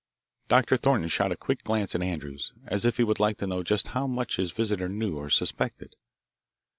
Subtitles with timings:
[0.47, 3.61] Doctor Thornton shot a quick glance at Andrews, as if he would like to know
[3.61, 5.95] just how much his visitor knew or suspected.